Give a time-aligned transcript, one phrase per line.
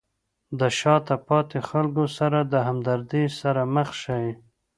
[0.59, 4.27] د شاته پاتې خلکو سره د همدردۍ سره مخ شئ.